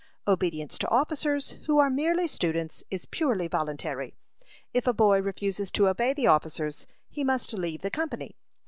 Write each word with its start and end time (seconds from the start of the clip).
Obedience 0.27 0.79
to 0.79 0.89
officers 0.89 1.51
who 1.67 1.77
are 1.77 1.91
merely 1.91 2.27
students 2.27 2.83
is 2.89 3.05
purely 3.05 3.47
voluntary. 3.47 4.15
If 4.73 4.87
a 4.87 4.93
boy 4.93 5.21
refuses 5.21 5.69
to 5.73 5.87
obey 5.87 6.11
the 6.11 6.25
officers, 6.25 6.87
he 7.07 7.23
must 7.23 7.53
leave 7.53 7.83
the 7.83 7.91
company. 7.91 8.35